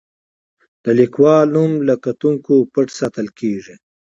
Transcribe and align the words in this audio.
د 0.83 0.85
لیکوال 0.99 1.45
نوم 1.55 1.71
له 1.87 1.95
کتونکو 2.05 2.53
پټ 2.73 2.87
ساتل 2.99 3.27
کیږي. 3.39 3.75